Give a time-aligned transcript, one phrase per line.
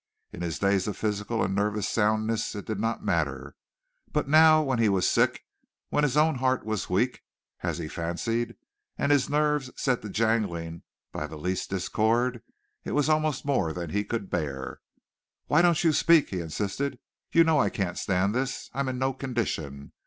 [0.33, 3.55] In his days of physical and nervous soundness it did not matter,
[4.11, 5.43] but now, when he was sick,
[5.89, 7.21] when his own heart was weak,
[7.61, 8.55] as he fancied,
[8.97, 12.41] and his nerves set to jangling by the least discord,
[12.83, 14.81] it was almost more than he could bear.
[15.45, 16.97] "Why don't you speak?" he insisted.
[17.31, 18.71] "You know I can't stand this.
[18.73, 19.91] I'm in no condition.